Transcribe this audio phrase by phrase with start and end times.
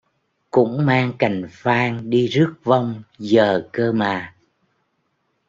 [0.51, 4.35] cũng mang cành phan đi rước vong giờ cơ mà